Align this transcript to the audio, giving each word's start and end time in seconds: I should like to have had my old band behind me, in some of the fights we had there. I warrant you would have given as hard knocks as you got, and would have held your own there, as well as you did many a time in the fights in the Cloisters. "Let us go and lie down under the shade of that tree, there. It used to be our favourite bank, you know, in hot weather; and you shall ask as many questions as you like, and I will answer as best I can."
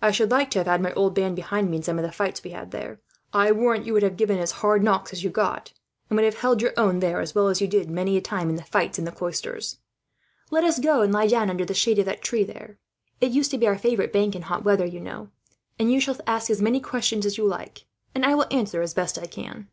I 0.00 0.12
should 0.12 0.30
like 0.30 0.50
to 0.52 0.60
have 0.60 0.66
had 0.66 0.80
my 0.80 0.94
old 0.94 1.14
band 1.14 1.36
behind 1.36 1.70
me, 1.70 1.76
in 1.76 1.82
some 1.82 1.98
of 1.98 2.02
the 2.02 2.10
fights 2.10 2.42
we 2.42 2.52
had 2.52 2.70
there. 2.70 3.02
I 3.34 3.52
warrant 3.52 3.84
you 3.84 3.92
would 3.92 4.02
have 4.02 4.16
given 4.16 4.38
as 4.38 4.50
hard 4.64 4.82
knocks 4.82 5.12
as 5.12 5.22
you 5.22 5.28
got, 5.28 5.74
and 6.08 6.16
would 6.16 6.24
have 6.24 6.38
held 6.38 6.62
your 6.62 6.72
own 6.78 7.00
there, 7.00 7.20
as 7.20 7.34
well 7.34 7.48
as 7.48 7.60
you 7.60 7.68
did 7.68 7.90
many 7.90 8.16
a 8.16 8.22
time 8.22 8.48
in 8.48 8.56
the 8.56 8.62
fights 8.64 8.98
in 8.98 9.04
the 9.04 9.12
Cloisters. 9.12 9.76
"Let 10.50 10.64
us 10.64 10.78
go 10.78 11.02
and 11.02 11.12
lie 11.12 11.26
down 11.26 11.50
under 11.50 11.66
the 11.66 11.74
shade 11.74 11.98
of 11.98 12.06
that 12.06 12.22
tree, 12.22 12.44
there. 12.44 12.78
It 13.20 13.30
used 13.32 13.50
to 13.50 13.58
be 13.58 13.66
our 13.68 13.76
favourite 13.76 14.10
bank, 14.10 14.32
you 14.32 14.40
know, 14.40 14.46
in 14.46 14.48
hot 14.48 14.64
weather; 14.64 14.90
and 15.78 15.92
you 15.92 16.00
shall 16.00 16.16
ask 16.26 16.48
as 16.48 16.62
many 16.62 16.80
questions 16.80 17.26
as 17.26 17.36
you 17.36 17.44
like, 17.46 17.84
and 18.14 18.24
I 18.24 18.34
will 18.34 18.46
answer 18.50 18.80
as 18.80 18.94
best 18.94 19.18
I 19.18 19.26
can." 19.26 19.68